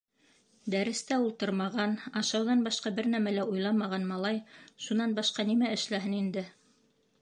[0.75, 1.93] Дәрестә ултырмаған,
[2.23, 4.43] ашауҙан башҡа бер нәмә лә уйламаған малай
[4.89, 6.51] шунан башҡа нимә эшләһен инде.